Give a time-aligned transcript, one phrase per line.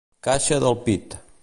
[0.27, 1.19] Caixa del pit.